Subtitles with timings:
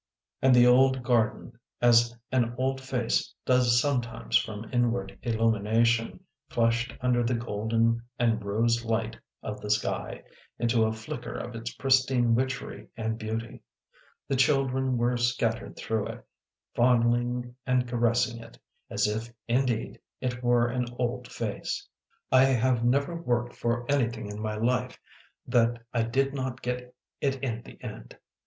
[0.41, 7.21] ^And the old garden, as an old face does sometimes from inward illumination, flushed under
[7.21, 10.23] the golden and rose light of the sky,
[10.57, 13.61] into a flicker of its pristine witchery and beauty.
[14.27, 16.25] The children were scat tered through it,
[16.73, 18.57] fondling and caressing it,
[18.89, 21.87] as if indeed it were an old face.,"
[22.31, 24.97] I have never worked for anything in my life
[25.45, 28.17] that I did not get it in the end."